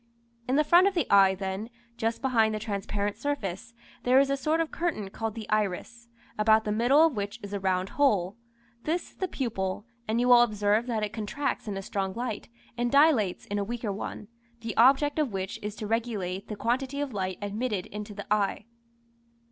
[0.47, 4.35] In the front of the eye then, just behind the transparent surface, there is a
[4.35, 6.07] sort of curtain called the iris,
[6.39, 8.35] about the middle of which is a round hole.
[8.85, 12.49] This is the pupil, and you will observe that it contracts in a strong light,
[12.75, 14.27] and dilates in a weaker one,
[14.61, 18.65] the object of which is to regulate the quantity of light admitted into the eye.